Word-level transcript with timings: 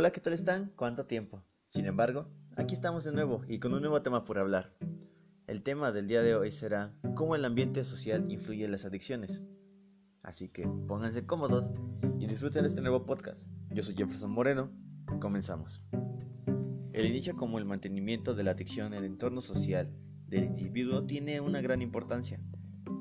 Hola, 0.00 0.12
¿qué 0.12 0.20
tal 0.20 0.32
están? 0.32 0.70
¿Cuánto 0.76 1.06
tiempo? 1.06 1.42
Sin 1.66 1.86
embargo, 1.86 2.28
aquí 2.54 2.72
estamos 2.72 3.02
de 3.02 3.10
nuevo 3.10 3.42
y 3.48 3.58
con 3.58 3.74
un 3.74 3.80
nuevo 3.80 4.00
tema 4.00 4.24
por 4.24 4.38
hablar. 4.38 4.72
El 5.48 5.64
tema 5.64 5.90
del 5.90 6.06
día 6.06 6.22
de 6.22 6.36
hoy 6.36 6.52
será 6.52 6.94
cómo 7.16 7.34
el 7.34 7.44
ambiente 7.44 7.82
social 7.82 8.30
influye 8.30 8.64
en 8.64 8.70
las 8.70 8.84
adicciones. 8.84 9.42
Así 10.22 10.50
que 10.50 10.68
pónganse 10.86 11.26
cómodos 11.26 11.68
y 12.20 12.28
disfruten 12.28 12.64
este 12.64 12.80
nuevo 12.80 13.06
podcast. 13.06 13.48
Yo 13.70 13.82
soy 13.82 13.96
Jefferson 13.96 14.30
Moreno, 14.30 14.70
comenzamos. 15.20 15.82
El 16.92 17.06
inicio 17.06 17.34
como 17.34 17.58
el 17.58 17.64
mantenimiento 17.64 18.36
de 18.36 18.44
la 18.44 18.52
adicción 18.52 18.92
en 18.92 19.00
el 19.00 19.04
entorno 19.04 19.40
social 19.40 19.90
del 20.28 20.44
individuo 20.44 21.06
tiene 21.06 21.40
una 21.40 21.60
gran 21.60 21.82
importancia. 21.82 22.40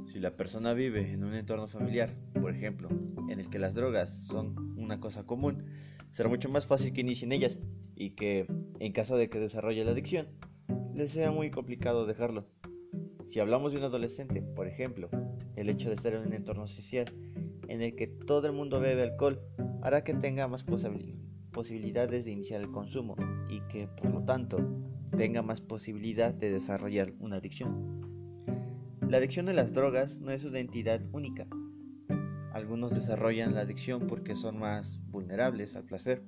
Si 0.08 0.20
la 0.20 0.36
persona 0.36 0.74
vive 0.74 1.12
en 1.14 1.24
un 1.24 1.36
entorno 1.36 1.68
familiar, 1.68 2.10
por 2.42 2.56
ejemplo, 2.56 2.90
en 3.30 3.40
el 3.40 3.52
que 3.52 3.60
las 3.60 3.76
drogas 3.76 4.26
son 4.26 4.74
una 4.80 5.00
cosa 5.00 5.28
común, 5.28 5.64
será 6.12 6.30
mucho 6.30 6.50
más 6.50 6.66
fácil 6.66 6.94
que 6.94 7.02
inicien 7.02 7.32
ellas 7.32 7.60
y 7.96 8.12
que, 8.12 8.48
en 8.80 8.92
caso 8.92 9.18
de 9.18 9.30
que 9.30 9.40
desarrolle 9.40 9.86
la 9.86 9.92
adicción, 9.92 10.28
le 10.96 11.08
sea 11.08 11.32
muy 11.32 11.52
complicado 11.52 12.06
dejarlo. 12.06 12.48
Si 13.24 13.40
hablamos 13.40 13.72
de 13.72 13.80
un 13.80 13.84
adolescente, 13.84 14.42
por 14.42 14.68
ejemplo, 14.68 15.10
el 15.56 15.70
hecho 15.70 15.90
de 15.90 15.96
estar 15.96 16.14
en 16.14 16.26
un 16.26 16.34
entorno 16.34 16.68
social 16.68 17.06
en 17.68 17.82
el 17.82 17.96
que 17.96 18.08
todo 18.08 18.48
el 18.48 18.54
mundo 18.54 18.80
bebe 18.80 19.04
alcohol 19.04 19.42
hará 19.82 20.04
que 20.04 20.14
tenga 20.14 20.48
más 20.48 20.64
posibilidades 20.64 22.26
de 22.26 22.32
iniciar 22.32 22.62
el 22.62 22.72
consumo 22.72 23.16
y 23.50 23.62
que, 23.68 23.88
por 23.88 24.12
lo 24.12 24.24
tanto, 24.24 24.58
tenga 25.16 25.42
más 25.42 25.62
posibilidad 25.62 26.34
de 26.34 26.52
desarrollar 26.52 27.14
una 27.20 27.38
adicción. 27.38 28.02
La 29.08 29.18
adicción 29.18 29.48
a 29.50 29.54
las 29.54 29.74
drogas 29.74 30.20
no 30.20 30.32
es 30.32 30.44
una 30.44 30.60
entidad 30.60 31.02
única. 31.12 31.48
Algunos 32.58 32.96
desarrollan 32.96 33.54
la 33.54 33.62
adicción 33.62 34.08
porque 34.08 34.36
son 34.36 34.58
más 34.58 35.00
vulnerables 35.12 35.76
al 35.76 35.84
placer. 35.84 36.24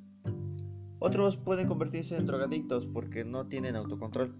Otros 0.99 1.37
pueden 1.37 1.67
convertirse 1.67 2.15
en 2.17 2.27
drogadictos 2.27 2.85
porque 2.85 3.25
no 3.25 3.47
tienen 3.47 3.75
autocontrol. 3.75 4.35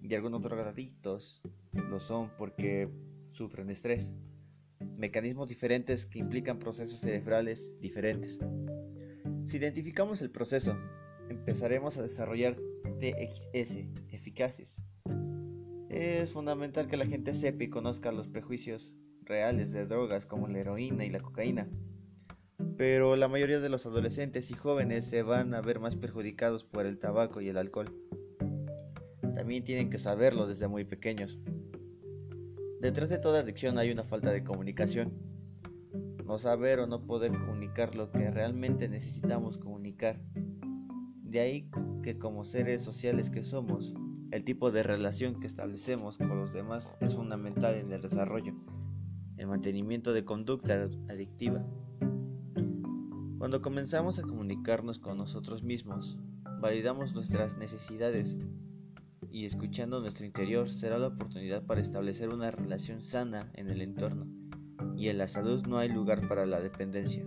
Y 0.00 0.14
algunos 0.14 0.40
drogadictos 0.40 1.42
lo 1.74 1.98
son 1.98 2.30
porque 2.38 2.88
sufren 3.30 3.68
estrés. 3.68 4.14
Mecanismos 4.96 5.48
diferentes 5.48 6.06
que 6.06 6.18
implican 6.18 6.58
procesos 6.58 7.00
cerebrales 7.00 7.78
diferentes. 7.78 8.38
Si 9.44 9.58
identificamos 9.58 10.22
el 10.22 10.30
proceso, 10.30 10.78
empezaremos 11.28 11.98
a 11.98 12.02
desarrollar 12.02 12.56
TXS 13.00 13.76
eficaces. 14.08 14.82
Es 15.90 16.30
fundamental 16.30 16.88
que 16.88 16.96
la 16.96 17.04
gente 17.04 17.34
sepa 17.34 17.64
y 17.64 17.68
conozca 17.68 18.12
los 18.12 18.28
prejuicios 18.28 18.96
reales 19.24 19.72
de 19.72 19.86
drogas 19.86 20.26
como 20.26 20.48
la 20.48 20.58
heroína 20.58 21.04
y 21.04 21.10
la 21.10 21.20
cocaína. 21.20 21.68
Pero 22.76 23.16
la 23.16 23.28
mayoría 23.28 23.60
de 23.60 23.68
los 23.68 23.86
adolescentes 23.86 24.50
y 24.50 24.54
jóvenes 24.54 25.04
se 25.04 25.22
van 25.22 25.54
a 25.54 25.60
ver 25.60 25.80
más 25.80 25.96
perjudicados 25.96 26.64
por 26.64 26.86
el 26.86 26.98
tabaco 26.98 27.40
y 27.40 27.48
el 27.48 27.56
alcohol. 27.56 27.92
También 29.34 29.64
tienen 29.64 29.90
que 29.90 29.98
saberlo 29.98 30.46
desde 30.46 30.68
muy 30.68 30.84
pequeños. 30.84 31.38
Detrás 32.80 33.10
de 33.10 33.18
toda 33.18 33.40
adicción 33.40 33.78
hay 33.78 33.90
una 33.90 34.04
falta 34.04 34.32
de 34.32 34.42
comunicación. 34.42 35.12
No 36.24 36.38
saber 36.38 36.80
o 36.80 36.86
no 36.86 37.06
poder 37.06 37.32
comunicar 37.32 37.94
lo 37.94 38.10
que 38.10 38.30
realmente 38.30 38.88
necesitamos 38.88 39.58
comunicar. 39.58 40.20
De 41.22 41.40
ahí 41.40 41.70
que 42.02 42.18
como 42.18 42.44
seres 42.44 42.82
sociales 42.82 43.30
que 43.30 43.42
somos, 43.42 43.94
el 44.32 44.44
tipo 44.44 44.70
de 44.70 44.82
relación 44.82 45.38
que 45.40 45.46
establecemos 45.46 46.18
con 46.18 46.38
los 46.38 46.52
demás 46.52 46.94
es 47.00 47.14
fundamental 47.14 47.74
en 47.74 47.92
el 47.92 48.02
desarrollo, 48.02 48.54
el 49.42 49.48
mantenimiento 49.48 50.12
de 50.12 50.24
conducta 50.24 50.88
adictiva. 51.08 51.66
Cuando 53.38 53.60
comenzamos 53.60 54.20
a 54.20 54.22
comunicarnos 54.22 55.00
con 55.00 55.18
nosotros 55.18 55.64
mismos, 55.64 56.16
validamos 56.60 57.12
nuestras 57.12 57.58
necesidades 57.58 58.36
y 59.32 59.44
escuchando 59.44 60.00
nuestro 60.00 60.26
interior 60.26 60.70
será 60.70 60.96
la 60.96 61.08
oportunidad 61.08 61.66
para 61.66 61.80
establecer 61.80 62.28
una 62.28 62.52
relación 62.52 63.02
sana 63.02 63.50
en 63.54 63.68
el 63.68 63.82
entorno 63.82 64.28
y 64.96 65.08
en 65.08 65.18
la 65.18 65.26
salud 65.26 65.66
no 65.66 65.78
hay 65.78 65.88
lugar 65.88 66.28
para 66.28 66.46
la 66.46 66.60
dependencia. 66.60 67.26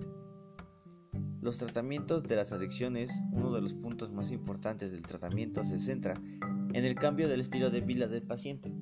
Los 1.42 1.58
tratamientos 1.58 2.24
de 2.24 2.38
las 2.38 2.54
adicciones, 2.54 3.12
uno 3.34 3.52
de 3.54 3.62
los 3.62 3.74
puntos 3.74 4.14
más 4.14 4.32
importantes 4.32 4.90
del 4.90 5.02
tratamiento 5.02 5.66
se 5.66 5.82
centra 5.82 6.14
en 6.74 6.86
el 6.86 6.96
cambio 6.96 7.28
del 7.28 7.42
estilo 7.42 7.70
de 7.70 7.82
vida 7.82 8.08
del 8.08 8.24
paciente, 8.24 8.74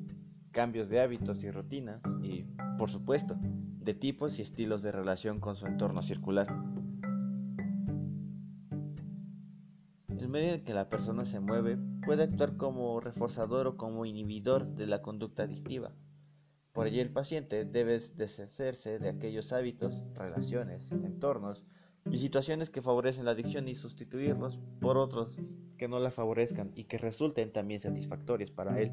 cambios 0.53 0.87
de 0.87 1.01
hábitos 1.01 1.43
y 1.43 1.51
rutinas 1.51 2.01
y, 2.21 2.45
por 2.77 2.89
supuesto, 2.89 3.35
de 3.41 3.93
tipos 3.93 4.39
y 4.39 4.43
estilos 4.43 4.81
de 4.81 4.93
relación 4.93 5.41
con 5.41 5.57
su 5.57 5.65
entorno 5.65 6.01
circular. 6.01 6.47
El 10.07 10.29
medio 10.29 10.53
en 10.53 10.63
que 10.63 10.73
la 10.73 10.87
persona 10.87 11.25
se 11.25 11.41
mueve 11.41 11.77
puede 12.05 12.23
actuar 12.23 12.55
como 12.55 13.01
reforzador 13.01 13.67
o 13.67 13.75
como 13.75 14.05
inhibidor 14.05 14.67
de 14.67 14.87
la 14.87 15.01
conducta 15.01 15.43
adictiva. 15.43 15.91
Por 16.71 16.87
ello 16.87 17.01
el 17.01 17.11
paciente 17.11 17.65
debe 17.65 17.99
deshacerse 18.15 18.99
de 18.99 19.09
aquellos 19.09 19.51
hábitos, 19.51 20.05
relaciones, 20.13 20.91
entornos 20.91 21.65
y 22.09 22.17
situaciones 22.17 22.69
que 22.69 22.81
favorecen 22.81 23.25
la 23.25 23.31
adicción 23.31 23.67
y 23.67 23.75
sustituirlos 23.75 24.59
por 24.79 24.97
otros 24.97 25.37
que 25.77 25.87
no 25.87 25.99
la 25.99 26.11
favorezcan 26.11 26.71
y 26.75 26.85
que 26.85 26.97
resulten 26.97 27.51
también 27.51 27.79
satisfactorios 27.79 28.51
para 28.51 28.79
él. 28.79 28.91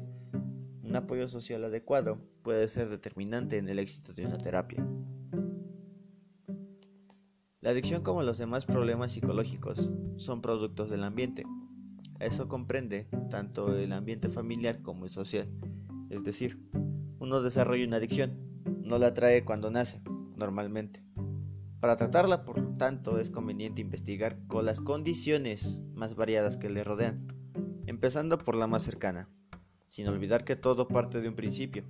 Un 0.91 0.97
apoyo 0.97 1.29
social 1.29 1.63
adecuado 1.63 2.17
puede 2.41 2.67
ser 2.67 2.89
determinante 2.89 3.57
en 3.57 3.69
el 3.69 3.79
éxito 3.79 4.11
de 4.11 4.25
una 4.25 4.37
terapia. 4.37 4.85
La 7.61 7.69
adicción 7.69 8.03
como 8.03 8.23
los 8.23 8.37
demás 8.37 8.65
problemas 8.65 9.13
psicológicos 9.13 9.89
son 10.17 10.41
productos 10.41 10.89
del 10.89 11.05
ambiente. 11.05 11.45
Eso 12.19 12.49
comprende 12.49 13.07
tanto 13.29 13.73
el 13.77 13.93
ambiente 13.93 14.27
familiar 14.27 14.81
como 14.81 15.05
el 15.05 15.11
social. 15.11 15.47
Es 16.09 16.25
decir, 16.25 16.59
uno 17.19 17.41
desarrolla 17.41 17.87
una 17.87 17.95
adicción, 17.95 18.37
no 18.83 18.97
la 18.97 19.13
trae 19.13 19.45
cuando 19.45 19.71
nace, 19.71 20.01
normalmente. 20.35 21.05
Para 21.79 21.95
tratarla, 21.95 22.43
por 22.43 22.75
tanto, 22.75 23.17
es 23.17 23.29
conveniente 23.29 23.79
investigar 23.79 24.45
con 24.47 24.65
las 24.65 24.81
condiciones 24.81 25.79
más 25.93 26.15
variadas 26.15 26.57
que 26.57 26.69
le 26.69 26.83
rodean, 26.83 27.29
empezando 27.85 28.37
por 28.37 28.57
la 28.57 28.67
más 28.67 28.83
cercana, 28.83 29.29
sin 29.91 30.07
olvidar 30.07 30.45
que 30.45 30.55
todo 30.55 30.87
parte 30.87 31.19
de 31.19 31.27
un 31.27 31.35
principio. 31.35 31.83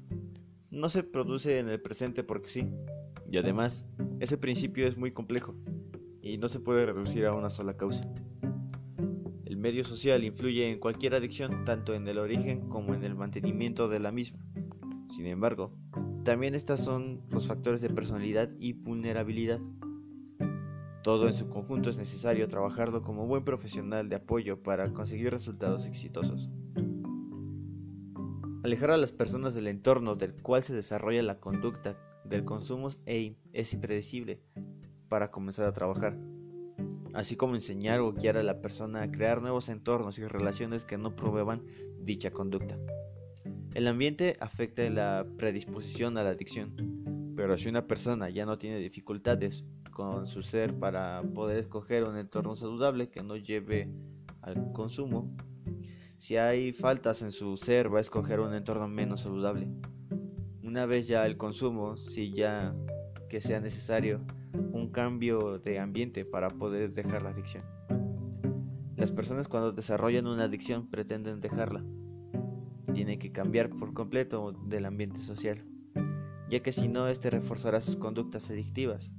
No 0.71 0.89
se 0.89 1.03
produce 1.03 1.59
en 1.59 1.69
el 1.69 1.79
presente 1.79 2.23
porque 2.23 2.49
sí, 2.49 2.67
y 3.29 3.37
además, 3.37 3.85
ese 4.19 4.39
principio 4.39 4.87
es 4.87 4.97
muy 4.97 5.11
complejo 5.11 5.53
y 6.19 6.39
no 6.39 6.47
se 6.47 6.59
puede 6.59 6.87
reducir 6.87 7.27
a 7.27 7.35
una 7.35 7.51
sola 7.51 7.77
causa. 7.77 8.11
El 9.45 9.57
medio 9.57 9.83
social 9.83 10.23
influye 10.23 10.71
en 10.71 10.79
cualquier 10.79 11.13
adicción, 11.13 11.63
tanto 11.63 11.93
en 11.93 12.07
el 12.07 12.17
origen 12.17 12.67
como 12.69 12.95
en 12.95 13.03
el 13.03 13.13
mantenimiento 13.13 13.87
de 13.87 13.99
la 13.99 14.11
misma. 14.11 14.43
Sin 15.11 15.27
embargo, 15.27 15.71
también 16.23 16.55
estos 16.55 16.79
son 16.79 17.21
los 17.29 17.45
factores 17.45 17.81
de 17.81 17.91
personalidad 17.91 18.49
y 18.57 18.73
vulnerabilidad. 18.73 19.59
Todo 21.03 21.27
en 21.27 21.35
su 21.35 21.49
conjunto 21.49 21.91
es 21.91 21.99
necesario 21.99 22.47
trabajarlo 22.47 23.03
como 23.03 23.27
buen 23.27 23.43
profesional 23.43 24.09
de 24.09 24.15
apoyo 24.15 24.63
para 24.63 24.91
conseguir 24.91 25.29
resultados 25.29 25.85
exitosos. 25.85 26.49
Alejar 28.63 28.91
a 28.91 28.97
las 28.97 29.11
personas 29.11 29.55
del 29.55 29.65
entorno 29.65 30.15
del 30.15 30.35
cual 30.39 30.61
se 30.61 30.75
desarrolla 30.75 31.23
la 31.23 31.39
conducta 31.39 31.97
del 32.25 32.45
consumo 32.45 32.89
es 33.07 33.73
impredecible 33.73 34.39
para 35.09 35.31
comenzar 35.31 35.65
a 35.65 35.73
trabajar, 35.73 36.15
así 37.15 37.35
como 37.35 37.55
enseñar 37.55 38.01
o 38.01 38.13
guiar 38.13 38.37
a 38.37 38.43
la 38.43 38.61
persona 38.61 39.01
a 39.01 39.11
crear 39.11 39.41
nuevos 39.41 39.67
entornos 39.67 40.19
y 40.19 40.27
relaciones 40.27 40.85
que 40.85 40.99
no 40.99 41.15
promuevan 41.15 41.65
dicha 42.01 42.29
conducta. 42.29 42.77
El 43.73 43.87
ambiente 43.87 44.37
afecta 44.39 44.87
la 44.91 45.25
predisposición 45.39 46.19
a 46.19 46.23
la 46.23 46.29
adicción, 46.29 47.33
pero 47.35 47.57
si 47.57 47.67
una 47.67 47.87
persona 47.87 48.29
ya 48.29 48.45
no 48.45 48.59
tiene 48.59 48.77
dificultades 48.77 49.65
con 49.89 50.27
su 50.27 50.43
ser 50.43 50.77
para 50.77 51.23
poder 51.33 51.57
escoger 51.57 52.03
un 52.03 52.15
entorno 52.15 52.55
saludable 52.55 53.09
que 53.09 53.23
no 53.23 53.37
lleve 53.37 53.89
al 54.41 54.71
consumo, 54.71 55.35
si 56.21 56.37
hay 56.37 56.71
faltas 56.71 57.23
en 57.23 57.31
su 57.31 57.57
ser 57.57 57.91
va 57.91 57.97
a 57.97 58.01
escoger 58.01 58.41
un 58.41 58.53
entorno 58.53 58.87
menos 58.87 59.21
saludable. 59.21 59.67
Una 60.61 60.85
vez 60.85 61.07
ya 61.07 61.25
el 61.25 61.35
consumo, 61.35 61.97
si 61.97 62.31
ya 62.31 62.75
que 63.27 63.41
sea 63.41 63.59
necesario 63.59 64.21
un 64.53 64.91
cambio 64.91 65.57
de 65.57 65.79
ambiente 65.79 66.23
para 66.23 66.49
poder 66.49 66.93
dejar 66.93 67.23
la 67.23 67.31
adicción. 67.31 67.63
Las 68.95 69.09
personas 69.09 69.47
cuando 69.47 69.71
desarrollan 69.71 70.27
una 70.27 70.43
adicción 70.43 70.91
pretenden 70.91 71.41
dejarla 71.41 71.83
tiene 72.93 73.17
que 73.17 73.31
cambiar 73.31 73.71
por 73.71 73.95
completo 73.95 74.51
del 74.51 74.85
ambiente 74.85 75.21
social, 75.21 75.65
ya 76.51 76.59
que 76.59 76.71
si 76.71 76.87
no, 76.87 77.07
este 77.07 77.31
reforzará 77.31 77.81
sus 77.81 77.95
conductas 77.95 78.47
adictivas. 78.51 79.11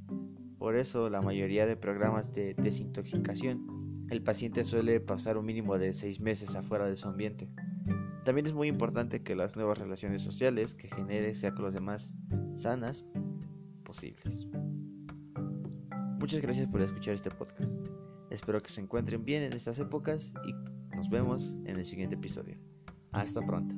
Por 0.56 0.76
eso, 0.76 1.10
la 1.10 1.20
mayoría 1.20 1.66
de 1.66 1.74
programas 1.74 2.32
de 2.32 2.54
desintoxicación, 2.54 3.81
el 4.10 4.22
paciente 4.22 4.64
suele 4.64 5.00
pasar 5.00 5.36
un 5.38 5.46
mínimo 5.46 5.78
de 5.78 5.92
seis 5.92 6.20
meses 6.20 6.54
afuera 6.54 6.86
de 6.86 6.96
su 6.96 7.08
ambiente. 7.08 7.48
También 8.24 8.46
es 8.46 8.52
muy 8.52 8.68
importante 8.68 9.22
que 9.22 9.34
las 9.34 9.56
nuevas 9.56 9.78
relaciones 9.78 10.22
sociales 10.22 10.74
que 10.74 10.88
genere 10.88 11.34
sean 11.34 11.54
con 11.54 11.64
los 11.64 11.74
demás 11.74 12.12
sanas 12.56 13.04
posibles. 13.84 14.46
Muchas 16.20 16.40
gracias 16.40 16.68
por 16.68 16.82
escuchar 16.82 17.14
este 17.14 17.30
podcast. 17.30 17.88
Espero 18.30 18.62
que 18.62 18.70
se 18.70 18.80
encuentren 18.80 19.24
bien 19.24 19.42
en 19.42 19.52
estas 19.52 19.78
épocas 19.78 20.32
y 20.46 20.52
nos 20.96 21.10
vemos 21.10 21.54
en 21.64 21.76
el 21.76 21.84
siguiente 21.84 22.14
episodio. 22.14 22.56
Hasta 23.10 23.44
pronto. 23.44 23.74